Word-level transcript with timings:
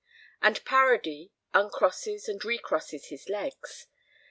And 0.41 0.65
Paradis 0.65 1.29
uncrosses 1.53 2.27
and 2.27 2.41
recrosses 2.43 3.09
his 3.09 3.29
legs. 3.29 3.85